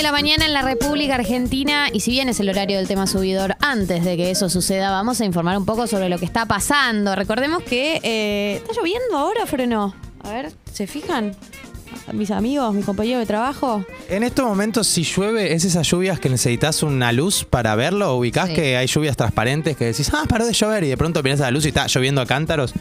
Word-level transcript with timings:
de 0.00 0.04
la 0.04 0.12
mañana 0.12 0.46
en 0.46 0.54
la 0.54 0.62
República 0.62 1.16
Argentina 1.16 1.88
y 1.92 2.00
si 2.00 2.12
bien 2.12 2.30
es 2.30 2.40
el 2.40 2.48
horario 2.48 2.78
del 2.78 2.88
tema 2.88 3.06
subidor, 3.06 3.54
antes 3.60 4.02
de 4.02 4.16
que 4.16 4.30
eso 4.30 4.48
suceda 4.48 4.90
vamos 4.90 5.20
a 5.20 5.26
informar 5.26 5.58
un 5.58 5.66
poco 5.66 5.86
sobre 5.86 6.08
lo 6.08 6.18
que 6.18 6.24
está 6.24 6.46
pasando. 6.46 7.14
Recordemos 7.14 7.62
que 7.64 8.00
eh, 8.02 8.62
está 8.62 8.72
lloviendo 8.72 9.18
ahora, 9.18 9.44
Freno. 9.44 9.94
A 10.22 10.30
ver, 10.30 10.52
¿se 10.72 10.86
fijan? 10.86 11.36
Mis 12.14 12.30
amigos, 12.30 12.72
mis 12.72 12.86
compañeros 12.86 13.20
de 13.20 13.26
trabajo. 13.26 13.84
En 14.08 14.22
estos 14.22 14.46
momentos, 14.46 14.86
si 14.86 15.02
llueve, 15.02 15.52
es 15.52 15.66
esas 15.66 15.86
lluvias 15.86 16.18
que 16.18 16.30
necesitas 16.30 16.82
una 16.82 17.12
luz 17.12 17.44
para 17.44 17.74
verlo. 17.74 18.16
Ubicás 18.16 18.48
Sí. 18.48 18.54
que 18.54 18.76
hay 18.78 18.86
lluvias 18.86 19.18
transparentes 19.18 19.76
que 19.76 19.84
decís, 19.84 20.10
ah, 20.14 20.24
paró 20.26 20.46
de 20.46 20.54
llover. 20.54 20.82
Y 20.84 20.88
de 20.88 20.96
pronto 20.96 21.22
miras 21.22 21.40
a 21.42 21.44
la 21.44 21.50
luz 21.50 21.66
y 21.66 21.68
está 21.68 21.86
lloviendo 21.88 22.22
a 22.22 22.26
cántaros. 22.26 22.72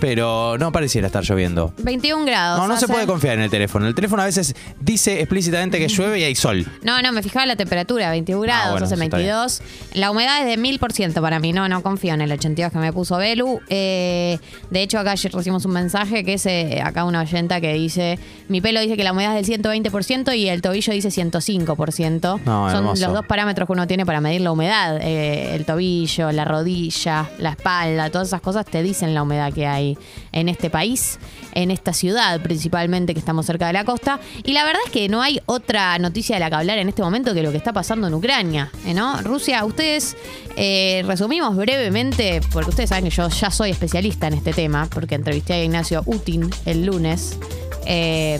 Pero 0.00 0.58
no 0.58 0.72
pareciera 0.72 1.06
estar 1.06 1.22
lloviendo. 1.24 1.72
21 1.78 2.24
grados. 2.24 2.60
No, 2.60 2.68
no 2.68 2.76
se 2.78 2.86
puede 2.88 3.06
confiar 3.06 3.34
en 3.38 3.44
el 3.44 3.50
teléfono. 3.50 3.86
El 3.86 3.94
teléfono 3.94 4.22
a 4.22 4.26
veces 4.26 4.54
dice 4.80 5.20
explícitamente 5.20 5.78
que 5.78 5.88
llueve 5.88 6.20
y 6.20 6.24
hay 6.24 6.34
sol. 6.34 6.66
No, 6.82 7.00
no, 7.02 7.12
me 7.12 7.22
fijaba 7.22 7.46
la 7.46 7.56
temperatura, 7.56 8.10
21 8.10 8.40
grados, 8.42 8.66
Ah, 8.66 8.70
bueno, 8.72 8.86
hace 8.86 8.94
eso 8.94 9.02
está 9.04 9.16
22. 9.16 9.62
La 9.94 10.10
humedad 10.10 10.40
es 10.40 10.46
de 10.46 10.62
1000% 10.62 11.20
para 11.20 11.38
mí, 11.38 11.52
no, 11.52 11.68
no 11.68 11.82
confío 11.82 12.14
en 12.14 12.20
el 12.20 12.32
82 12.32 12.72
que 12.72 12.78
me 12.78 12.92
puso 12.92 13.16
Belu. 13.16 13.60
Eh, 13.68 14.38
de 14.70 14.82
hecho, 14.82 14.98
acá 14.98 15.12
ayer 15.12 15.32
recibimos 15.32 15.64
un 15.64 15.72
mensaje 15.72 16.24
que 16.24 16.34
es 16.34 16.46
eh, 16.46 16.80
acá 16.82 17.04
una 17.04 17.20
oyenta 17.22 17.60
que 17.60 17.72
dice, 17.74 18.18
mi 18.48 18.60
pelo 18.60 18.80
dice 18.80 18.96
que 18.96 19.04
la 19.04 19.12
humedad 19.12 19.38
es 19.38 19.46
del 19.46 19.62
120% 19.62 20.36
y 20.36 20.48
el 20.48 20.60
tobillo 20.62 20.92
dice 20.92 21.08
105%. 21.10 22.40
No, 22.44 22.68
Son 22.70 22.78
hermoso. 22.78 23.04
los 23.06 23.14
dos 23.14 23.26
parámetros 23.26 23.66
que 23.66 23.72
uno 23.72 23.86
tiene 23.86 24.04
para 24.06 24.20
medir 24.20 24.40
la 24.40 24.52
humedad. 24.52 24.98
Eh, 25.00 25.54
el 25.54 25.64
tobillo, 25.64 26.32
la 26.32 26.44
rodilla, 26.44 27.30
la 27.38 27.50
espalda, 27.50 28.10
todas 28.10 28.28
esas 28.28 28.40
cosas 28.40 28.66
te 28.66 28.82
dicen 28.82 29.14
la 29.14 29.22
humedad 29.22 29.52
que 29.52 29.66
hay 29.66 29.83
en 30.32 30.48
este 30.48 30.70
país, 30.70 31.18
en 31.52 31.70
esta 31.70 31.92
ciudad 31.92 32.40
principalmente 32.42 33.14
que 33.14 33.20
estamos 33.20 33.46
cerca 33.46 33.66
de 33.66 33.72
la 33.72 33.84
costa. 33.84 34.20
Y 34.42 34.52
la 34.52 34.64
verdad 34.64 34.80
es 34.86 34.92
que 34.92 35.08
no 35.08 35.22
hay 35.22 35.40
otra 35.46 35.98
noticia 35.98 36.36
de 36.36 36.40
la 36.40 36.50
que 36.50 36.56
hablar 36.56 36.78
en 36.78 36.88
este 36.88 37.02
momento 37.02 37.34
que 37.34 37.42
lo 37.42 37.50
que 37.50 37.56
está 37.56 37.72
pasando 37.72 38.06
en 38.06 38.14
Ucrania, 38.14 38.70
¿eh, 38.86 38.94
¿no? 38.94 39.20
Rusia, 39.22 39.64
ustedes 39.64 40.16
eh, 40.56 41.02
resumimos 41.06 41.56
brevemente, 41.56 42.40
porque 42.52 42.70
ustedes 42.70 42.90
saben 42.90 43.04
que 43.04 43.10
yo 43.10 43.28
ya 43.28 43.50
soy 43.50 43.70
especialista 43.70 44.28
en 44.28 44.34
este 44.34 44.52
tema, 44.52 44.88
porque 44.92 45.14
entrevisté 45.14 45.54
a 45.54 45.64
Ignacio 45.64 46.02
Utin 46.06 46.48
el 46.64 46.86
lunes. 46.86 47.38
Eh, 47.86 48.38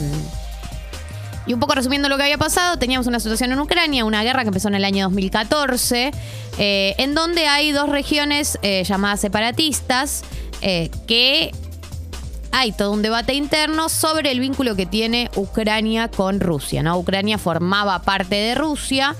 y 1.47 1.53
un 1.53 1.59
poco 1.59 1.75
resumiendo 1.75 2.09
lo 2.09 2.17
que 2.17 2.23
había 2.23 2.39
pasado, 2.39 2.79
teníamos 2.79 3.05
una 3.05 3.19
situación 3.19 3.51
en 3.51 3.59
Ucrania, 3.59 4.03
una 4.03 4.23
guerra 4.23 4.41
que 4.41 4.47
empezó 4.47 4.67
en 4.69 4.75
el 4.75 4.85
año 4.85 5.05
2014, 5.05 6.11
eh, 6.57 6.95
en 6.97 7.13
donde 7.13 7.45
hay 7.45 7.71
dos 7.71 7.89
regiones 7.89 8.57
llamadas 8.83 9.19
separatistas 9.19 10.23
eh, 10.61 10.89
que 11.07 11.51
hay 12.51 12.71
todo 12.71 12.91
un 12.91 13.01
debate 13.01 13.33
interno 13.33 13.89
sobre 13.89 14.31
el 14.31 14.39
vínculo 14.39 14.75
que 14.75 14.85
tiene 14.85 15.29
Ucrania 15.35 16.07
con 16.09 16.39
Rusia. 16.39 16.81
¿no? 16.83 16.97
Ucrania 16.97 17.37
formaba 17.37 18.01
parte 18.03 18.35
de 18.35 18.55
Rusia 18.55 19.15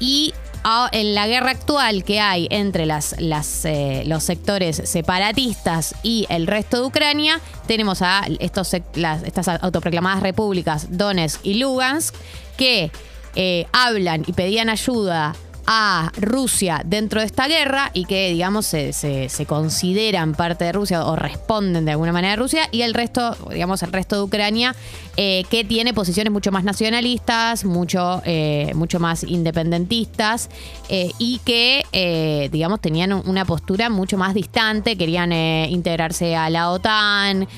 y 0.00 0.32
a- 0.64 0.88
en 0.92 1.14
la 1.14 1.26
guerra 1.26 1.50
actual 1.50 2.02
que 2.02 2.18
hay 2.18 2.48
entre 2.50 2.84
eh, 2.86 4.02
los 4.06 4.22
sectores 4.24 4.80
separatistas 4.84 5.94
y 6.02 6.26
el 6.30 6.46
resto 6.46 6.80
de 6.80 6.86
Ucrania, 6.86 7.40
tenemos 7.66 8.00
a 8.02 8.22
estos, 8.40 8.72
estas 8.74 9.48
autoproclamadas 9.48 10.22
repúblicas 10.22 10.86
Donetsk 10.90 11.44
y 11.44 11.54
Lugansk 11.54 12.14
que 12.56 12.90
eh, 13.34 13.66
hablan 13.72 14.24
y 14.26 14.32
pedían 14.32 14.70
ayuda 14.70 15.36
a 15.66 16.12
Rusia 16.16 16.82
dentro 16.84 17.20
de 17.20 17.26
esta 17.26 17.48
guerra 17.48 17.90
y 17.92 18.04
que, 18.04 18.30
digamos, 18.30 18.66
se, 18.66 18.92
se- 18.92 19.46
consideran 19.46 20.34
parte 20.34 20.64
de 20.64 20.72
Rusia 20.72 21.04
o 21.06 21.16
responden 21.16 21.84
de 21.84 21.92
alguna 21.92 22.12
manera 22.12 22.34
a 22.34 22.36
Rusia, 22.36 22.68
y 22.72 22.82
el 22.82 22.94
resto, 22.94 23.36
digamos, 23.50 23.82
el 23.82 23.92
resto 23.92 24.16
de 24.16 24.22
Ucrania, 24.22 24.74
eh, 25.16 25.44
que 25.50 25.64
tiene 25.64 25.94
posiciones 25.94 26.32
mucho 26.32 26.52
más 26.52 26.64
nacionalistas, 26.64 27.64
mucho, 27.64 28.22
eh, 28.24 28.72
mucho 28.74 29.00
más 29.00 29.24
independentistas, 29.24 30.50
eh, 30.88 31.10
y 31.18 31.40
que, 31.44 32.48
digamos, 32.52 32.80
tenían 32.80 33.12
una 33.12 33.44
postura 33.44 33.88
mucho 33.90 34.16
más 34.18 34.34
distante, 34.34 34.96
querían 34.96 35.32
integrarse 35.32 36.36
a 36.36 36.50
la 36.50 36.70
OTAN, 36.70 37.48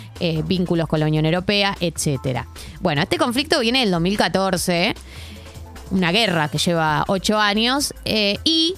vínculos 0.47 0.89
con 0.89 1.01
la 1.01 1.07
Unión 1.07 1.25
Europea, 1.27 1.77
etcétera. 1.81 2.47
Bueno, 2.81 3.03
este 3.03 3.19
conflicto 3.19 3.61
viene 3.61 3.81
del 3.81 3.91
2014 3.91 4.95
una 5.91 6.12
guerra 6.12 6.49
que 6.49 6.59
lleva 6.59 7.04
ocho 7.09 7.38
años 7.38 7.94
eh, 8.04 8.38
y 8.44 8.75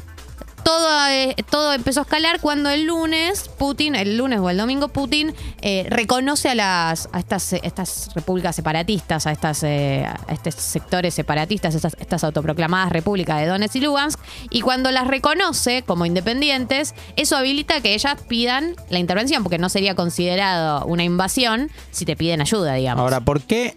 todo, 0.71 1.09
eh, 1.09 1.35
todo 1.51 1.73
empezó 1.73 2.01
a 2.01 2.03
escalar 2.05 2.41
cuando 2.41 2.71
el 2.71 2.85
lunes 2.85 3.51
Putin, 3.59 3.97
el 3.97 4.17
lunes 4.17 4.39
o 4.39 4.51
el 4.51 4.57
domingo 4.57 4.87
Putin 4.87 5.35
eh, 5.63 5.85
reconoce 5.89 6.49
a 6.49 6.55
las 6.55 7.09
a 7.13 7.19
estas, 7.19 7.55
estas 7.55 8.11
repúblicas 8.15 8.55
separatistas, 8.55 9.27
a 9.27 9.33
estas 9.33 9.65
eh, 9.65 10.07
a 10.07 10.33
estos 10.33 10.55
sectores 10.55 11.13
separatistas, 11.13 11.75
estas, 11.75 11.97
estas 11.99 12.23
autoproclamadas 12.23 12.93
repúblicas 12.93 13.41
de 13.41 13.47
Donetsk 13.47 13.77
y 13.77 13.81
Lugansk, 13.81 14.21
y 14.51 14.61
cuando 14.61 14.93
las 14.93 15.09
reconoce 15.09 15.83
como 15.83 16.07
independientes, 16.07 16.95
eso 17.17 17.37
habilita 17.37 17.81
que 17.81 17.95
ellas 17.95 18.17
pidan 18.29 18.77
la 18.91 19.01
intervención, 19.01 19.43
porque 19.43 19.59
no 19.59 19.69
sería 19.69 19.97
considerado 19.97 20.85
una 20.87 21.03
invasión 21.03 21.69
si 21.91 22.05
te 22.05 22.15
piden 22.15 22.43
ayuda, 22.43 22.75
digamos. 22.75 23.03
Ahora, 23.03 23.21
¿por 23.21 23.41
qué 23.43 23.75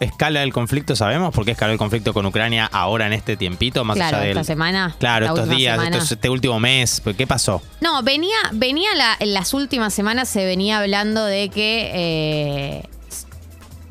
escala 0.00 0.42
el 0.42 0.52
conflicto? 0.52 0.96
¿Sabemos 0.96 1.32
por 1.34 1.46
qué 1.46 1.52
escaló 1.52 1.72
el 1.72 1.78
conflicto 1.78 2.12
con 2.12 2.26
Ucrania 2.26 2.68
ahora 2.70 3.06
en 3.06 3.14
este 3.14 3.38
tiempito? 3.38 3.84
Más 3.84 3.96
claro, 3.96 4.18
allá 4.18 4.26
del. 4.26 4.36
esta 4.36 4.44
semana. 4.44 4.94
Claro, 4.98 5.24
la 5.24 5.32
estos 5.32 5.48
días, 5.48 5.78
este 5.94 6.28
último 6.28 6.58
mes. 6.60 7.00
¿Por 7.00 7.14
¿Qué 7.14 7.26
pasó? 7.26 7.62
No, 7.80 8.02
venía, 8.02 8.36
venía 8.52 8.88
la- 8.96 9.16
en 9.20 9.32
las 9.34 9.54
últimas 9.54 9.92
semanas 9.94 10.28
se 10.28 10.44
venía 10.44 10.78
hablando 10.80 11.24
de 11.24 11.48
que. 11.48 11.90
eh, 11.94 12.88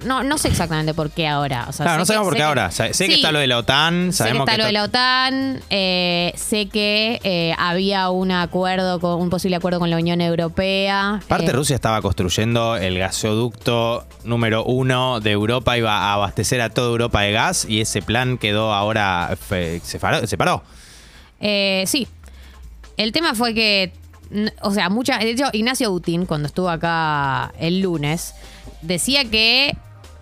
no, 0.06 0.22
no 0.22 0.38
sé 0.38 0.50
exactamente 0.50 0.94
por 0.94 1.12
qué 1.12 1.30
ahora. 1.30 1.66
O 1.70 1.72
sea, 1.72 1.86
Claro, 1.86 2.00
no 2.00 2.06
sé 2.06 2.10
sabemos 2.10 2.26
que- 2.26 2.30
por 2.32 2.34
sé 2.34 2.38
qué 2.38 2.42
que- 2.42 2.44
ahora. 2.44 2.72
Sé, 2.72 2.94
sé 2.94 3.06
que 3.08 3.14
Sí, 3.14 3.20
está 3.22 3.32
lo 3.32 3.40
de 3.40 3.48
la 3.48 3.58
OTAN, 3.60 4.02
Sé 4.04 4.08
que 4.10 4.14
sabemos 4.30 4.50
está 4.50 4.58
lo 4.58 4.66
de 4.66 4.72
la 4.74 4.84
OTAN, 4.84 5.62
eh, 5.70 6.34
sé 6.36 6.68
que 6.68 7.22
eh, 7.24 7.56
había 7.58 8.10
un 8.10 8.32
acuerdo, 8.32 9.00
con, 9.00 9.22
un 9.22 9.30
posible 9.30 9.56
acuerdo 9.56 9.80
con 9.80 9.90
la 9.90 9.96
Unión 9.96 10.20
Europea. 10.20 11.22
Aparte, 11.24 11.46
eh, 11.52 11.54
Rusia 11.54 11.76
estaba 11.76 12.02
construyendo 12.02 12.76
el 12.76 13.00
gasoducto 13.00 14.06
número 14.26 14.66
uno 14.66 15.22
de 15.22 15.32
Europa, 15.32 15.78
iba 15.78 15.96
a 15.98 16.14
abastecer 16.16 16.60
a 16.60 16.70
toda 16.70 16.90
Europa 16.90 17.22
de 17.22 17.32
gas 17.32 17.66
y 17.70 17.80
ese 17.80 18.02
plan 18.02 18.38
quedó 18.38 18.74
ahora. 18.74 19.38
fe- 19.40 19.80
se, 19.86 20.00
faró- 20.00 20.28
se 20.28 20.38
paró. 20.38 20.64
Eh, 21.44 21.84
sí. 21.86 22.08
El 22.96 23.12
tema 23.12 23.36
fue 23.36 23.54
que, 23.54 23.92
o 24.62 24.72
sea, 24.72 24.90
mucha, 24.90 25.18
de 25.20 25.32
hecho, 25.32 25.46
Ignacio 25.52 25.92
Utin, 25.92 26.26
cuando 26.26 26.48
estuvo 26.48 26.70
acá 26.70 27.54
el 27.60 27.82
lunes, 27.82 28.34
decía 28.82 29.26
que 29.26 29.76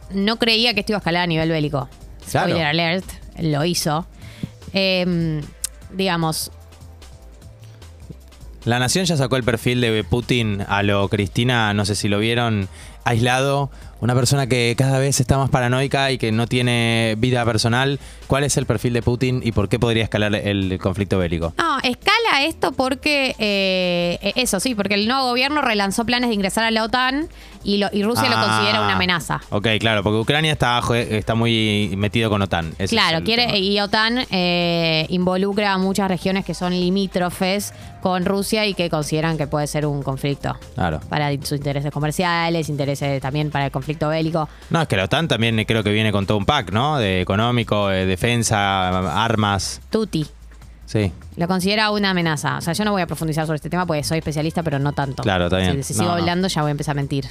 no 0.09 0.37
creía 0.37 0.73
que 0.73 0.79
esto 0.79 0.93
iba 0.93 0.97
a 0.97 1.01
escalar 1.01 1.23
a 1.23 1.27
nivel 1.27 1.49
bélico. 1.49 1.87
Claro. 2.29 2.47
Spoiler 2.47 2.65
alert, 2.65 3.05
lo 3.39 3.63
hizo. 3.65 4.07
Eh, 4.73 5.41
digamos, 5.93 6.51
La 8.63 8.79
Nación 8.79 9.05
ya 9.05 9.17
sacó 9.17 9.35
el 9.37 9.43
perfil 9.43 9.81
de 9.81 10.03
Putin 10.03 10.63
a 10.67 10.83
lo 10.83 11.07
Cristina, 11.09 11.73
no 11.73 11.85
sé 11.85 11.95
si 11.95 12.07
lo 12.07 12.19
vieron, 12.19 12.69
aislado, 13.03 13.69
una 13.99 14.15
persona 14.15 14.47
que 14.47 14.73
cada 14.77 14.97
vez 14.99 15.19
está 15.19 15.37
más 15.37 15.49
paranoica 15.49 16.11
y 16.11 16.17
que 16.17 16.31
no 16.31 16.47
tiene 16.47 17.15
vida 17.19 17.45
personal. 17.45 17.99
¿Cuál 18.27 18.43
es 18.45 18.55
el 18.57 18.65
perfil 18.65 18.93
de 18.93 19.01
Putin 19.01 19.41
y 19.43 19.51
por 19.51 19.69
qué 19.69 19.77
podría 19.77 20.03
escalar 20.03 20.33
el 20.35 20.79
conflicto 20.81 21.17
bélico? 21.19 21.53
No, 21.57 21.77
escala 21.79 22.43
esto 22.45 22.71
porque, 22.71 23.35
eh, 23.37 24.31
eso 24.35 24.59
sí, 24.59 24.73
porque 24.73 24.95
el 24.95 25.07
nuevo 25.07 25.25
gobierno 25.25 25.61
relanzó 25.61 26.05
planes 26.05 26.29
de 26.29 26.35
ingresar 26.35 26.63
a 26.63 26.71
la 26.71 26.83
OTAN 26.85 27.27
y, 27.63 27.77
lo- 27.77 27.89
y 27.91 28.01
Rusia 28.03 28.27
lo 28.29 28.37
Ah, 28.37 28.45
considera 28.47 28.81
una 28.81 28.95
amenaza. 28.95 29.41
Ok, 29.51 29.67
claro, 29.79 30.01
porque 30.01 30.17
Ucrania 30.19 30.53
está, 30.53 30.81
jue- 30.81 31.07
está 31.11 31.35
muy 31.35 31.93
metido 31.97 32.29
con 32.31 32.41
OTAN. 32.41 32.73
Ese 32.79 32.95
Claro, 32.95 33.23
quiere 33.23 33.45
tema. 33.47 33.57
y 33.57 33.79
OTAN 33.81 34.25
eh, 34.31 35.05
involucra 35.09 35.73
a 35.73 35.77
muchas 35.77 36.07
regiones 36.07 36.43
que 36.45 36.53
son 36.55 36.71
limítrofes 36.73 37.73
con 38.01 38.25
Rusia 38.25 38.65
y 38.65 38.73
que 38.73 38.89
consideran 38.89 39.37
que 39.37 39.45
puede 39.45 39.67
ser 39.67 39.85
un 39.85 40.01
conflicto 40.01 40.57
Claro. 40.73 41.01
para 41.09 41.29
sus 41.43 41.51
intereses 41.53 41.91
comerciales, 41.91 42.67
intereses 42.69 42.90
también 43.21 43.49
para 43.51 43.65
el 43.65 43.71
conflicto 43.71 44.09
bélico. 44.09 44.47
No, 44.69 44.81
es 44.81 44.87
que 44.87 44.95
la 44.97 45.05
OTAN 45.05 45.27
también 45.27 45.63
creo 45.65 45.83
que 45.83 45.91
viene 45.91 46.11
con 46.11 46.25
todo 46.25 46.37
un 46.37 46.45
pack, 46.45 46.71
¿no? 46.71 46.97
De 46.97 47.21
económico, 47.21 47.87
de 47.89 48.05
defensa, 48.05 49.23
armas. 49.23 49.81
Tuti 49.89 50.25
Sí. 50.85 51.11
lo 51.37 51.47
considera 51.47 51.89
una 51.91 52.09
amenaza. 52.09 52.57
O 52.57 52.61
sea, 52.61 52.73
yo 52.73 52.83
no 52.83 52.91
voy 52.91 53.01
a 53.01 53.07
profundizar 53.07 53.45
sobre 53.45 53.55
este 53.55 53.69
tema 53.69 53.85
porque 53.85 54.03
soy 54.03 54.17
especialista, 54.17 54.61
pero 54.61 54.77
no 54.77 54.91
tanto. 54.91 55.23
Claro, 55.23 55.45
está 55.45 55.57
bien. 55.57 55.83
Si, 55.83 55.93
si 55.93 55.99
No, 55.99 56.03
sigo 56.03 56.15
no. 56.15 56.19
hablando 56.19 56.47
ya 56.49 56.61
voy 56.61 56.69
a 56.69 56.71
empezar 56.71 56.91
a 56.91 56.95
mentir. 56.95 57.27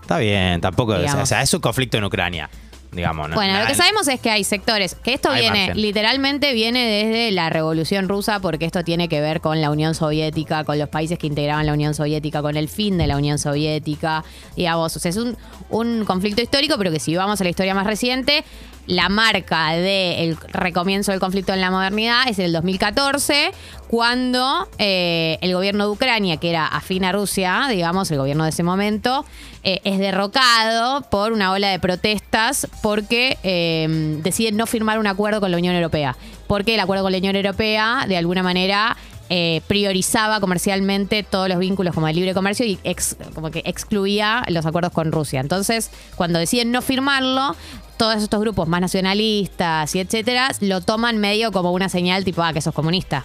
Está 0.00 0.18
bien, 0.18 0.60
tampoco. 0.60 0.92
O 0.92 0.94
sea, 0.94 1.02
Digamos. 1.02 1.22
o 1.24 1.26
sea, 1.26 1.42
es 1.42 1.52
un 1.52 1.60
conflicto 1.60 1.96
en 1.96 2.04
Ucrania, 2.04 2.48
digamos. 2.92 3.30
¿no? 3.30 3.34
Bueno, 3.34 3.58
lo 3.58 3.66
que 3.66 3.74
sabemos 3.74 4.06
es 4.08 4.20
que 4.20 4.30
hay 4.30 4.44
sectores, 4.44 4.94
que 4.94 5.14
esto 5.14 5.30
Hay 5.30 5.40
viene, 5.40 5.66
margen. 5.66 5.82
literalmente 5.82 6.52
viene 6.52 6.86
desde 6.86 7.30
la 7.32 7.50
Revolución 7.50 8.08
Rusa, 8.08 8.40
porque 8.40 8.66
esto 8.66 8.84
tiene 8.84 9.08
que 9.08 9.20
ver 9.20 9.40
con 9.40 9.60
la 9.60 9.70
Unión 9.70 9.94
Soviética, 9.94 10.64
con 10.64 10.78
los 10.78 10.88
países 10.88 11.18
que 11.18 11.26
integraban 11.26 11.66
la 11.66 11.72
Unión 11.72 11.94
Soviética, 11.94 12.42
con 12.42 12.56
el 12.56 12.68
fin 12.68 12.98
de 12.98 13.06
la 13.06 13.16
Unión 13.16 13.38
Soviética, 13.38 14.24
digamos, 14.56 14.94
o 14.94 14.98
sea, 14.98 15.08
es 15.10 15.16
un, 15.16 15.36
un 15.70 16.04
conflicto 16.04 16.42
histórico, 16.42 16.76
pero 16.78 16.90
que 16.90 17.00
si 17.00 17.16
vamos 17.16 17.40
a 17.40 17.44
la 17.44 17.50
historia 17.50 17.74
más 17.74 17.86
reciente, 17.86 18.44
la 18.86 19.08
marca 19.08 19.72
del 19.72 20.36
recomienzo 20.48 21.12
del 21.12 21.20
conflicto 21.20 21.52
en 21.52 21.60
la 21.60 21.70
modernidad 21.70 22.28
es 22.28 22.38
el 22.38 22.52
2014, 22.52 23.52
cuando 23.88 24.68
eh, 24.78 25.38
el 25.40 25.54
gobierno 25.54 25.84
de 25.84 25.90
Ucrania, 25.90 26.38
que 26.38 26.50
era 26.50 26.66
afín 26.66 27.04
a 27.04 27.12
Rusia, 27.12 27.66
digamos, 27.68 28.10
el 28.10 28.18
gobierno 28.18 28.44
de 28.44 28.50
ese 28.50 28.62
momento, 28.62 29.24
eh, 29.64 29.80
es 29.84 29.98
derrocado 29.98 31.02
por 31.10 31.32
una 31.32 31.52
ola 31.52 31.68
de 31.68 31.78
protestas 31.78 32.66
porque 32.82 33.38
eh, 33.42 33.86
deciden 34.22 34.56
no 34.56 34.66
firmar 34.66 34.98
un 34.98 35.06
acuerdo 35.06 35.40
con 35.40 35.50
la 35.50 35.58
Unión 35.58 35.74
Europea. 35.74 36.16
Porque 36.46 36.74
el 36.74 36.80
acuerdo 36.80 37.04
con 37.04 37.12
la 37.12 37.18
Unión 37.18 37.36
Europea, 37.36 38.04
de 38.08 38.16
alguna 38.16 38.42
manera, 38.42 38.96
eh, 39.30 39.60
priorizaba 39.66 40.40
comercialmente 40.40 41.22
todos 41.22 41.48
los 41.48 41.58
vínculos 41.58 41.94
como 41.94 42.08
el 42.08 42.16
libre 42.16 42.34
comercio 42.34 42.66
y 42.66 42.78
ex- 42.84 43.16
como 43.34 43.50
que 43.50 43.62
excluía 43.64 44.44
los 44.48 44.66
acuerdos 44.66 44.92
con 44.92 45.10
Rusia. 45.12 45.40
Entonces, 45.40 45.90
cuando 46.16 46.38
deciden 46.38 46.70
no 46.70 46.82
firmarlo, 46.82 47.56
todos 47.96 48.22
estos 48.22 48.40
grupos 48.40 48.68
más 48.68 48.80
nacionalistas 48.80 49.94
y 49.94 50.00
etcétera 50.00 50.50
lo 50.60 50.80
toman 50.80 51.18
medio 51.18 51.52
como 51.52 51.72
una 51.72 51.88
señal 51.88 52.24
tipo, 52.24 52.42
ah, 52.42 52.52
que 52.52 52.60
sos 52.60 52.74
comunista. 52.74 53.24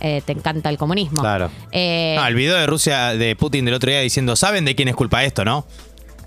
Eh, 0.00 0.22
te 0.24 0.30
encanta 0.32 0.68
el 0.70 0.78
comunismo. 0.78 1.20
Claro. 1.22 1.50
Eh, 1.72 2.14
No, 2.16 2.26
el 2.26 2.34
video 2.36 2.56
de 2.56 2.66
Rusia, 2.68 3.14
de 3.16 3.34
Putin 3.34 3.64
del 3.64 3.74
otro 3.74 3.90
día 3.90 4.00
diciendo, 4.00 4.36
¿saben 4.36 4.64
de 4.64 4.76
quién 4.76 4.86
es 4.88 4.94
culpa 4.94 5.24
esto, 5.24 5.44
no? 5.44 5.66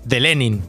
De 0.04 0.20
Lenin. 0.20 0.62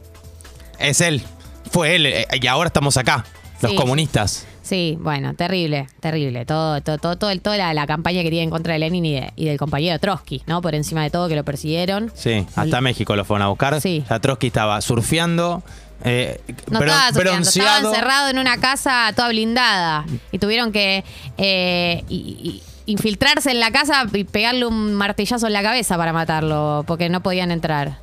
Es 0.78 1.00
él. 1.02 1.22
Fue 1.70 1.96
él. 1.96 2.06
Y 2.40 2.46
ahora 2.46 2.68
estamos 2.68 2.96
acá. 2.96 3.24
Los 3.60 3.72
Sí. 3.72 3.76
comunistas. 3.76 4.46
Sí, 4.64 4.96
bueno, 4.98 5.34
terrible, 5.34 5.86
terrible. 6.00 6.46
Todo, 6.46 6.80
todo, 6.80 6.96
todo, 6.96 7.16
todo 7.18 7.30
el- 7.30 7.42
toda 7.42 7.58
la, 7.58 7.74
la 7.74 7.86
campaña 7.86 8.22
que 8.22 8.30
tiene 8.30 8.44
en 8.44 8.50
contra 8.50 8.72
de 8.72 8.78
Lenin 8.78 9.04
y, 9.04 9.12
de- 9.12 9.32
y 9.36 9.44
del 9.44 9.58
compañero 9.58 9.98
Trotsky, 9.98 10.42
¿no? 10.46 10.62
Por 10.62 10.74
encima 10.74 11.02
de 11.02 11.10
todo 11.10 11.28
que 11.28 11.36
lo 11.36 11.44
persiguieron. 11.44 12.10
Sí, 12.14 12.46
hasta 12.56 12.80
México 12.80 13.14
lo 13.14 13.24
fueron 13.26 13.42
a 13.42 13.48
buscar. 13.48 13.78
Sí. 13.82 14.02
Ya 14.08 14.18
Trotsky 14.20 14.46
estaba 14.46 14.80
surfeando. 14.80 15.62
eh, 16.02 16.40
No 16.70 16.80
bron- 16.80 16.86
estaba 16.88 17.08
surfeando, 17.12 17.48
estaba 17.48 17.66
bronceado. 17.80 17.88
encerrado 17.92 18.28
en 18.30 18.38
una 18.38 18.56
casa 18.58 19.12
toda 19.14 19.28
blindada. 19.28 20.06
Y 20.32 20.38
tuvieron 20.38 20.72
que 20.72 21.04
eh, 21.36 22.02
y- 22.08 22.16
y- 22.16 22.62
infiltrarse 22.86 23.50
en 23.50 23.60
la 23.60 23.70
casa 23.70 24.04
y 24.12 24.24
pegarle 24.24 24.66
un 24.66 24.94
martillazo 24.94 25.46
en 25.46 25.52
la 25.52 25.62
cabeza 25.62 25.96
para 25.98 26.12
matarlo, 26.14 26.84
porque 26.86 27.08
no 27.10 27.22
podían 27.22 27.50
entrar. 27.50 27.98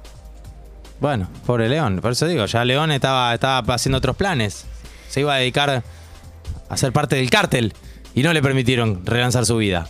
Bueno, 1.00 1.28
pobre 1.46 1.69
León. 1.69 2.00
Por 2.02 2.12
eso 2.12 2.28
digo, 2.28 2.46
ya 2.46 2.63
León 2.66 2.92
estaba, 2.92 3.34
estaba 3.34 3.74
haciendo 3.74 3.98
otros 3.98 4.16
planes. 4.16 4.66
Se 5.10 5.22
iba 5.22 5.34
a 5.34 5.38
dedicar 5.38 5.84
a 6.71 6.77
ser 6.77 6.91
parte 6.91 7.15
del 7.18 7.29
cártel. 7.29 7.73
Y 8.15 8.23
no 8.23 8.33
le 8.33 8.41
permitieron 8.41 9.06
relanzar 9.06 9.45
su 9.45 9.57
vida. 9.57 9.88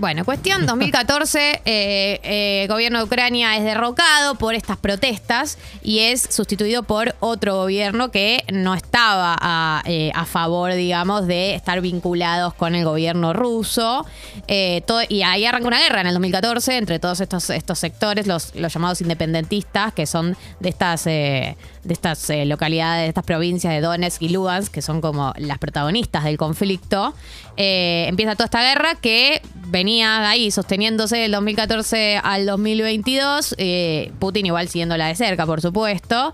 Bueno, 0.00 0.24
cuestión 0.24 0.64
2014, 0.64 1.60
eh, 1.66 2.20
eh, 2.22 2.66
gobierno 2.70 3.00
de 3.00 3.04
Ucrania 3.04 3.54
es 3.58 3.64
derrocado 3.64 4.34
por 4.36 4.54
estas 4.54 4.78
protestas 4.78 5.58
y 5.82 5.98
es 5.98 6.22
sustituido 6.22 6.84
por 6.84 7.14
otro 7.20 7.56
gobierno 7.56 8.10
que 8.10 8.42
no 8.50 8.72
estaba 8.74 9.36
a, 9.38 9.82
eh, 9.84 10.10
a 10.14 10.24
favor, 10.24 10.72
digamos, 10.72 11.26
de 11.26 11.54
estar 11.54 11.82
vinculados 11.82 12.54
con 12.54 12.74
el 12.74 12.86
gobierno 12.86 13.34
ruso. 13.34 14.06
Eh, 14.48 14.80
todo- 14.86 15.02
y 15.06 15.20
ahí 15.20 15.44
arranca 15.44 15.68
una 15.68 15.80
guerra 15.80 16.00
en 16.00 16.06
el 16.06 16.14
2014 16.14 16.78
entre 16.78 16.98
todos 16.98 17.20
estos, 17.20 17.50
estos 17.50 17.78
sectores, 17.78 18.26
los, 18.26 18.54
los 18.54 18.72
llamados 18.72 19.02
independentistas, 19.02 19.92
que 19.92 20.06
son 20.06 20.34
de 20.60 20.68
estas, 20.70 21.04
de 21.04 21.56
estas 21.86 22.30
localidades, 22.46 23.02
de 23.02 23.08
estas 23.08 23.24
provincias 23.24 23.74
de 23.74 23.82
Donetsk 23.82 24.22
y 24.22 24.30
Lugansk, 24.30 24.72
que 24.72 24.80
son 24.80 25.02
como 25.02 25.34
las 25.36 25.58
protagonistas 25.58 26.24
del 26.24 26.38
conflicto. 26.38 27.12
Empieza 27.58 28.32
toda 28.34 28.46
esta 28.46 28.62
guerra 28.62 28.94
que 28.94 29.42
venía 29.66 29.89
ahí 29.98 30.50
sosteniéndose 30.50 31.16
del 31.16 31.32
2014 31.32 32.20
al 32.22 32.46
2022. 32.46 33.54
eh, 33.58 34.12
Putin 34.18 34.46
igual 34.46 34.68
siguiéndola 34.68 35.08
de 35.08 35.16
cerca, 35.16 35.46
por 35.46 35.60
supuesto. 35.60 36.32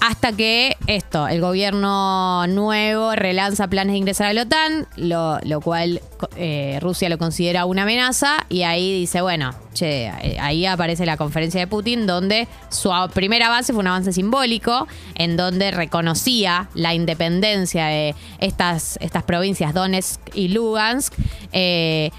Hasta 0.00 0.32
que 0.32 0.76
esto, 0.86 1.26
el 1.26 1.40
gobierno 1.40 2.46
nuevo 2.46 3.16
relanza 3.16 3.66
planes 3.66 3.94
de 3.94 3.98
ingresar 3.98 4.28
a 4.28 4.32
la 4.32 4.42
OTAN, 4.42 4.86
lo, 4.96 5.60
cual 5.60 6.00
eh, 6.36 6.78
Rusia 6.80 7.08
lo 7.08 7.18
considera 7.18 7.64
una 7.64 7.82
amenaza 7.82 8.46
y 8.48 8.62
ahí 8.62 8.92
dice, 9.00 9.22
bueno, 9.22 9.50
che, 9.74 10.06
eh, 10.06 10.38
ahí 10.40 10.66
aparece 10.66 11.04
la 11.04 11.16
conferencia 11.16 11.58
de 11.58 11.66
Putin 11.66 12.06
donde 12.06 12.46
su 12.68 12.90
primer 13.12 13.42
avance 13.42 13.72
fue 13.72 13.80
un 13.80 13.88
avance 13.88 14.12
simbólico 14.12 14.86
en 15.16 15.36
donde 15.36 15.72
reconocía 15.72 16.68
la 16.74 16.94
independencia 16.94 17.86
de 17.86 18.14
estas, 18.38 18.98
estas 19.00 19.24
provincias 19.24 19.74
Donetsk 19.74 20.20
y 20.32 20.48
Lugansk. 20.48 21.12
eh, 21.52 22.12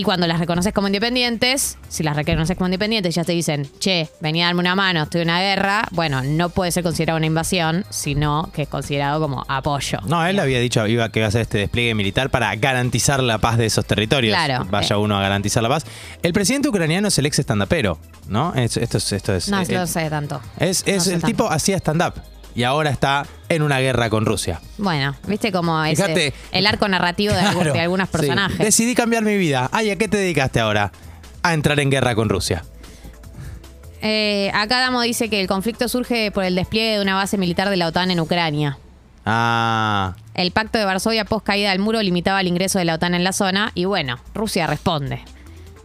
y 0.00 0.02
cuando 0.02 0.26
las 0.26 0.38
reconoces 0.40 0.72
como 0.72 0.86
independientes, 0.86 1.76
si 1.90 2.02
las 2.02 2.16
reconoces 2.16 2.56
como 2.56 2.68
independientes, 2.68 3.14
ya 3.14 3.22
te 3.22 3.32
dicen, 3.32 3.68
che, 3.80 4.08
vení 4.20 4.42
a 4.42 4.46
darme 4.46 4.60
una 4.60 4.74
mano, 4.74 5.02
estoy 5.02 5.20
en 5.20 5.26
una 5.28 5.40
guerra. 5.40 5.86
Bueno, 5.90 6.22
no 6.22 6.48
puede 6.48 6.72
ser 6.72 6.82
considerado 6.82 7.18
una 7.18 7.26
invasión, 7.26 7.84
sino 7.90 8.50
que 8.54 8.62
es 8.62 8.68
considerado 8.68 9.20
como 9.20 9.44
apoyo. 9.46 9.98
No, 10.06 10.24
él 10.24 10.38
había 10.38 10.58
dicho 10.58 10.86
iba, 10.86 11.10
que 11.10 11.18
iba 11.18 11.26
a 11.26 11.28
hacer 11.28 11.42
este 11.42 11.58
despliegue 11.58 11.94
militar 11.94 12.30
para 12.30 12.54
garantizar 12.56 13.22
la 13.22 13.36
paz 13.36 13.58
de 13.58 13.66
esos 13.66 13.84
territorios. 13.84 14.34
Claro. 14.34 14.66
Vaya 14.70 14.96
Eh. 14.96 14.98
uno 14.98 15.18
a 15.18 15.20
garantizar 15.20 15.62
la 15.62 15.68
paz. 15.68 15.84
El 16.22 16.32
presidente 16.32 16.68
ucraniano 16.70 17.08
es 17.08 17.18
el 17.18 17.26
ex 17.26 17.38
estandapero, 17.38 17.98
¿no? 18.26 18.54
Es- 18.54 18.78
esto 18.78 18.96
es. 18.96 19.12
Esto 19.12 19.34
es 19.34 19.48
No 19.50 19.60
eh, 19.60 19.66
lo 19.68 19.86
sé 19.86 20.08
tanto. 20.08 20.40
Es, 20.58 20.86
No 20.86 20.92
es 20.94 21.02
sé 21.04 21.10
el 21.14 21.20
tanto. 21.20 21.26
tipo 21.26 21.50
hacía 21.52 21.76
stand-up 21.76 22.14
y 22.54 22.62
ahora 22.64 22.90
está 22.90 23.26
en 23.48 23.62
una 23.62 23.78
guerra 23.80 24.10
con 24.10 24.26
Rusia. 24.26 24.60
Bueno, 24.78 25.14
viste 25.26 25.52
como 25.52 25.82
es 25.84 25.96
Fíjate. 25.98 26.28
eh, 26.28 26.34
el 26.52 26.66
arco 26.66 26.88
narrativo 26.88 27.32
de, 27.34 27.40
Claro, 27.40 27.72
de 27.72 27.80
algunos 27.80 28.08
sí. 28.08 28.12
personajes. 28.12 28.58
Decidí 28.58 28.94
cambiar 28.94 29.22
mi 29.24 29.36
vida. 29.36 29.68
Ay, 29.72 29.90
¿a 29.90 29.96
qué 29.96 30.08
te 30.08 30.16
dedicaste 30.16 30.60
ahora? 30.60 30.92
A 31.42 31.54
entrar 31.54 31.78
en 31.80 31.90
guerra 31.90 32.14
con 32.14 32.28
Rusia. 32.28 32.64
Eh, 34.02 34.50
acá 34.54 34.80
Damo 34.80 35.02
dice 35.02 35.28
que 35.28 35.40
el 35.40 35.46
conflicto 35.46 35.88
surge 35.88 36.30
por 36.30 36.44
el 36.44 36.54
despliegue 36.54 36.96
de 36.96 37.02
una 37.02 37.14
base 37.14 37.36
militar 37.36 37.68
de 37.68 37.76
la 37.76 37.86
OTAN 37.88 38.10
en 38.10 38.20
Ucrania. 38.20 38.78
Ah, 39.26 40.14
El 40.34 40.50
pacto 40.52 40.78
de 40.78 40.84
Varsovia 40.86 41.26
post 41.26 41.44
caída 41.44 41.70
del 41.70 41.78
muro 41.80 42.00
limitaba 42.02 42.40
el 42.40 42.46
ingreso 42.46 42.78
de 42.78 42.86
la 42.86 42.94
OTAN 42.94 43.14
en 43.14 43.24
la 43.24 43.32
zona 43.32 43.72
y 43.74 43.84
bueno, 43.84 44.18
Rusia 44.34 44.66
responde. 44.66 45.20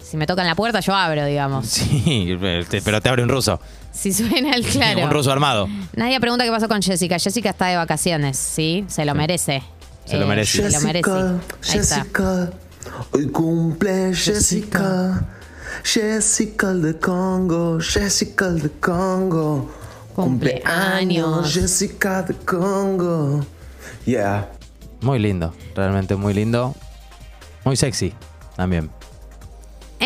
Si 0.01 0.15
me 0.18 0.27
tocan 0.27 0.47
la 0.47 0.56
puerta, 0.56 0.79
yo 0.79 0.95
abro, 0.95 1.25
digamos. 1.25 1.65
sí, 1.68 2.38
te- 2.69 2.81
pero 2.81 3.01
te 3.01 3.09
abre 3.09 3.23
un 3.23 3.29
ruso. 3.29 3.59
Si 3.95 4.13
suena 4.13 4.51
el 4.51 4.63
claro. 4.65 5.03
Un 5.03 5.09
ruso 5.09 5.31
armado. 5.31 5.68
Nadie 5.95 6.19
pregunta 6.19 6.44
qué 6.44 6.51
pasó 6.51 6.68
con 6.68 6.81
Jessica. 6.81 7.18
Jessica 7.18 7.51
está 7.51 7.68
de 7.68 7.77
vacaciones, 7.77 8.38
¿sí? 8.38 8.86
Se 8.88 9.06
lo 9.06 9.15
merece. 9.15 9.63
Se 10.06 10.18
lo 10.18 10.27
merece. 10.27 10.69
Se 10.69 10.77
lo 10.77 10.86
merece. 10.86 11.12
Ahí 11.12 11.80
está. 11.80 11.95
Jessica, 12.03 12.51
hoy 13.12 13.27
cumple 13.27 14.13
Jessica. 14.13 15.25
Jessica 15.83 16.71
el 16.71 16.81
de 16.81 17.00
Congo, 17.00 17.80
Jessica 17.80 18.47
el 18.47 18.62
de 18.62 18.69
Congo. 18.69 19.71
Cumpleaños. 20.15 21.53
Jessica 21.53 22.21
de 22.24 22.33
Congo. 22.36 23.45
Yeah. 24.06 24.51
Muy 25.01 25.19
lindo, 25.19 25.53
realmente 25.75 26.15
muy 26.15 26.33
lindo. 26.33 26.74
Muy 27.63 27.75
sexy 27.75 28.13
también. 28.56 28.89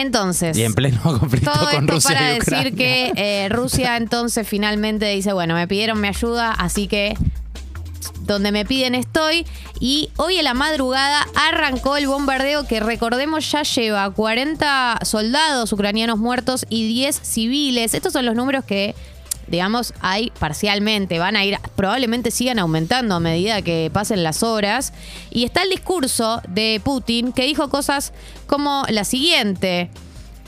Entonces. 0.01 0.57
Y 0.57 0.63
en 0.63 0.73
pleno 0.73 0.99
conflicto 1.19 1.51
Todo 1.51 1.71
con 1.71 1.83
esto 1.85 1.93
Rusia 1.93 2.13
para 2.15 2.33
y 2.33 2.37
Ucrania. 2.37 2.63
decir 2.63 2.77
que 2.77 3.11
eh, 3.15 3.49
Rusia 3.49 3.97
entonces 3.97 4.47
finalmente 4.47 5.05
dice, 5.09 5.33
bueno, 5.33 5.55
me 5.55 5.67
pidieron 5.67 5.99
mi 6.01 6.07
ayuda, 6.07 6.51
así 6.51 6.87
que 6.87 7.15
donde 8.21 8.51
me 8.51 8.65
piden 8.65 8.95
estoy. 8.95 9.45
Y 9.79 10.09
hoy 10.17 10.35
en 10.37 10.43
la 10.45 10.53
madrugada 10.53 11.25
arrancó 11.35 11.97
el 11.97 12.07
bombardeo 12.07 12.67
que 12.67 12.79
recordemos 12.79 13.51
ya 13.51 13.63
lleva 13.63 14.09
40 14.09 14.99
soldados 15.03 15.73
ucranianos 15.73 16.19
muertos 16.19 16.65
y 16.69 16.87
10 16.87 17.19
civiles. 17.23 17.93
Estos 17.93 18.13
son 18.13 18.25
los 18.25 18.35
números 18.35 18.63
que 18.65 18.93
digamos, 19.49 19.93
hay 20.01 20.31
parcialmente, 20.39 21.19
van 21.19 21.35
a 21.35 21.45
ir, 21.45 21.57
probablemente 21.75 22.31
sigan 22.31 22.59
aumentando 22.59 23.15
a 23.15 23.19
medida 23.19 23.61
que 23.61 23.89
pasen 23.93 24.23
las 24.23 24.43
horas. 24.43 24.93
Y 25.31 25.43
está 25.43 25.63
el 25.63 25.69
discurso 25.69 26.41
de 26.47 26.81
Putin 26.83 27.31
que 27.31 27.45
dijo 27.45 27.69
cosas 27.69 28.13
como 28.47 28.83
la 28.89 29.03
siguiente. 29.03 29.89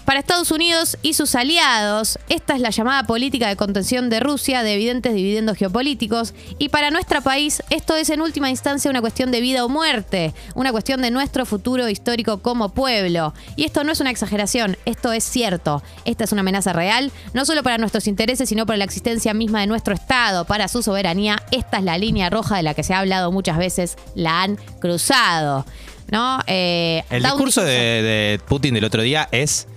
Para 0.05 0.19
Estados 0.19 0.51
Unidos 0.51 0.97
y 1.03 1.13
sus 1.13 1.35
aliados, 1.35 2.17
esta 2.27 2.55
es 2.55 2.61
la 2.61 2.71
llamada 2.71 3.03
política 3.03 3.47
de 3.47 3.55
contención 3.55 4.09
de 4.09 4.19
Rusia 4.19 4.63
de 4.63 4.73
evidentes 4.73 5.13
dividendos 5.13 5.57
geopolíticos. 5.57 6.33
Y 6.57 6.69
para 6.69 6.89
nuestro 6.89 7.21
país, 7.21 7.61
esto 7.69 7.95
es 7.95 8.09
en 8.09 8.21
última 8.21 8.49
instancia 8.49 8.89
una 8.89 8.99
cuestión 8.99 9.31
de 9.31 9.41
vida 9.41 9.63
o 9.63 9.69
muerte, 9.69 10.33
una 10.55 10.71
cuestión 10.71 11.01
de 11.01 11.11
nuestro 11.11 11.45
futuro 11.45 11.87
histórico 11.87 12.41
como 12.41 12.69
pueblo. 12.69 13.33
Y 13.55 13.63
esto 13.63 13.83
no 13.83 13.91
es 13.91 13.99
una 14.01 14.09
exageración, 14.09 14.75
esto 14.85 15.13
es 15.13 15.23
cierto. 15.23 15.83
Esta 16.03 16.23
es 16.23 16.31
una 16.31 16.41
amenaza 16.41 16.73
real, 16.73 17.11
no 17.33 17.45
solo 17.45 17.61
para 17.61 17.77
nuestros 17.77 18.07
intereses, 18.07 18.49
sino 18.49 18.65
para 18.65 18.77
la 18.77 18.85
existencia 18.85 19.33
misma 19.35 19.61
de 19.61 19.67
nuestro 19.67 19.93
Estado, 19.93 20.45
para 20.45 20.67
su 20.67 20.81
soberanía. 20.81 21.41
Esta 21.51 21.77
es 21.77 21.83
la 21.83 21.97
línea 21.99 22.29
roja 22.29 22.57
de 22.57 22.63
la 22.63 22.73
que 22.73 22.83
se 22.83 22.95
ha 22.95 22.99
hablado 22.99 23.31
muchas 23.31 23.57
veces, 23.57 23.97
la 24.15 24.41
han 24.41 24.57
cruzado. 24.79 25.65
¿No? 26.11 26.39
Eh, 26.45 27.03
El 27.09 27.23
discurso 27.23 27.63
de, 27.63 27.73
de 27.73 28.39
Putin 28.47 28.73
del 28.75 28.83
otro 28.83 29.01
día 29.01 29.27
es 29.31 29.67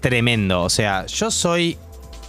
tremendo. 0.00 0.62
O 0.62 0.70
sea, 0.70 1.06
yo 1.06 1.30
soy 1.30 1.76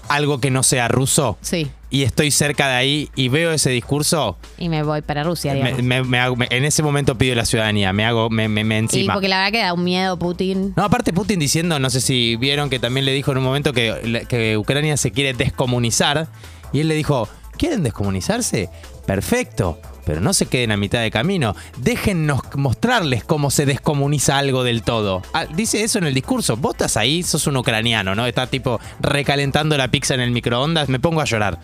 algo 0.09 0.39
que 0.39 0.51
no 0.51 0.63
sea 0.63 0.87
ruso 0.87 1.37
Sí. 1.41 1.69
y 1.89 2.03
estoy 2.03 2.31
cerca 2.31 2.67
de 2.69 2.75
ahí 2.75 3.09
y 3.15 3.27
veo 3.29 3.51
ese 3.51 3.69
discurso. 3.69 4.37
Y 4.57 4.69
me 4.69 4.81
voy 4.83 5.01
para 5.01 5.23
Rusia, 5.23 5.53
me- 5.53 5.59
digamos. 5.73 5.83
me- 5.83 6.03
me 6.03 6.19
hago- 6.19 6.35
me- 6.37 6.47
en 6.49 6.63
ese 6.65 6.81
momento 6.81 7.17
pido 7.17 7.35
la 7.35 7.45
ciudadanía, 7.45 7.91
me 7.93 8.05
hago, 8.05 8.29
me, 8.29 8.47
me- 8.47 8.61
y 8.75 8.79
encima. 8.79 9.13
porque 9.13 9.27
la 9.27 9.37
verdad 9.39 9.51
que 9.51 9.59
da 9.63 9.73
un 9.73 9.83
miedo 9.83 10.17
Putin. 10.17 10.73
No, 10.77 10.83
aparte 10.85 11.11
Putin 11.13 11.39
diciendo, 11.39 11.77
no 11.79 11.89
sé 11.89 11.99
si 12.01 12.35
vieron 12.37 12.69
que 12.69 12.79
también 12.79 13.05
le 13.05 13.11
dijo 13.13 13.31
en 13.33 13.39
un 13.39 13.43
momento 13.43 13.73
que, 13.73 14.25
que 14.29 14.57
Ucrania 14.57 14.95
se 14.97 15.11
quiere 15.11 15.33
descomunizar 15.33 16.27
y 16.71 16.79
él 16.81 16.87
le 16.87 16.95
dijo, 16.95 17.27
¿Quieren 17.57 17.83
descomunizarse? 17.83 18.69
Perfecto, 19.05 19.79
pero 20.05 20.21
no 20.21 20.33
se 20.33 20.45
queden 20.45 20.71
a 20.71 20.77
mitad 20.77 21.01
de 21.01 21.11
camino. 21.11 21.55
Déjennos 21.77 22.41
mostrarles 22.55 23.23
cómo 23.23 23.51
se 23.51 23.65
descomuniza 23.65 24.37
algo 24.37 24.63
del 24.63 24.83
todo. 24.83 25.21
Ah, 25.33 25.45
dice 25.45 25.83
eso 25.83 25.97
en 25.97 26.05
el 26.05 26.13
discurso. 26.13 26.55
Vos 26.55 26.75
estás 26.75 26.97
ahí, 26.97 27.23
sos 27.23 27.47
un 27.47 27.57
ucraniano, 27.57 28.15
¿no? 28.15 28.25
Está 28.25 28.47
tipo 28.47 28.79
recalentando 28.99 29.75
la 29.77 29.89
pizza 29.89 30.13
en 30.13 30.21
el 30.21 30.31
microondas. 30.31 30.87
Me 30.89 30.99
pongo 30.99 31.21
a 31.21 31.25
llorar. 31.25 31.59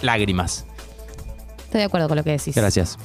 Lágrimas. 0.00 0.66
Estoy 1.64 1.80
de 1.80 1.84
acuerdo 1.84 2.08
con 2.08 2.16
lo 2.16 2.24
que 2.24 2.30
decís. 2.30 2.54
Gracias. 2.54 2.98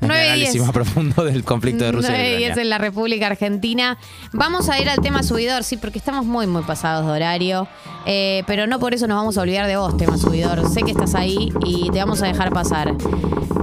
Un 0.00 0.10
análisis 0.10 0.60
más 0.60 0.72
profundo 0.72 1.24
del 1.24 1.44
conflicto 1.44 1.84
de 1.84 1.92
Rusia 1.92 2.10
y 2.10 2.18
9 2.18 2.28
y 2.28 2.36
10 2.36 2.50
Ucrania. 2.50 2.62
en 2.62 2.70
la 2.70 2.78
República 2.78 3.26
Argentina. 3.26 3.98
Vamos 4.32 4.68
a 4.68 4.78
ir 4.78 4.88
al 4.88 5.00
tema 5.00 5.22
subidor, 5.22 5.64
sí, 5.64 5.76
porque 5.76 5.98
estamos 5.98 6.26
muy, 6.26 6.46
muy 6.46 6.62
pasados 6.62 7.06
de 7.06 7.12
horario. 7.12 7.66
Eh, 8.04 8.42
pero 8.46 8.66
no 8.66 8.78
por 8.78 8.94
eso 8.94 9.06
nos 9.06 9.16
vamos 9.16 9.38
a 9.38 9.42
olvidar 9.42 9.66
de 9.66 9.76
vos, 9.76 9.96
tema 9.96 10.18
subidor. 10.18 10.68
Sé 10.68 10.82
que 10.82 10.90
estás 10.90 11.14
ahí 11.14 11.52
y 11.64 11.90
te 11.90 11.98
vamos 11.98 12.22
a 12.22 12.26
dejar 12.26 12.52
pasar. 12.52 12.94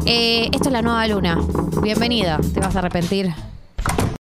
Eh, 0.05 0.49
esto 0.51 0.69
es 0.69 0.73
la 0.73 0.81
nueva 0.81 1.07
luna. 1.07 1.39
Bienvenida. 1.81 2.39
Te 2.53 2.59
vas 2.59 2.75
a 2.75 2.79
arrepentir 2.79 3.33